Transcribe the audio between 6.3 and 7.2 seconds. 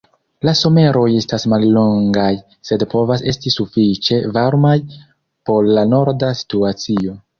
situacio.